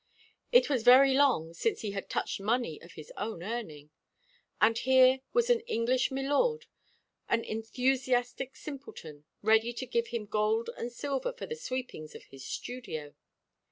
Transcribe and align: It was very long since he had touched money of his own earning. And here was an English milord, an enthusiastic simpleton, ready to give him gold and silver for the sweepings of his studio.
It 0.51 0.67
was 0.67 0.81
very 0.81 1.13
long 1.13 1.53
since 1.53 1.81
he 1.81 1.91
had 1.91 2.09
touched 2.09 2.39
money 2.41 2.81
of 2.81 2.93
his 2.93 3.13
own 3.17 3.43
earning. 3.43 3.91
And 4.59 4.75
here 4.75 5.19
was 5.31 5.51
an 5.51 5.59
English 5.67 6.09
milord, 6.09 6.65
an 7.29 7.43
enthusiastic 7.43 8.55
simpleton, 8.55 9.25
ready 9.43 9.73
to 9.73 9.85
give 9.85 10.07
him 10.07 10.25
gold 10.25 10.71
and 10.75 10.91
silver 10.91 11.31
for 11.31 11.45
the 11.45 11.55
sweepings 11.55 12.15
of 12.15 12.23
his 12.23 12.43
studio. 12.43 13.13